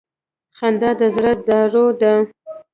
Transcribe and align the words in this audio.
•خندا 0.57 0.91
د 0.99 1.01
زړه 1.15 1.31
دارو 1.47 1.85
ده. 2.01 2.13